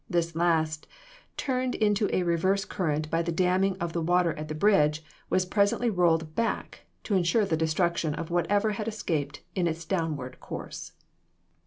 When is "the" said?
3.21-3.31, 3.93-4.01, 4.47-4.55, 7.45-7.55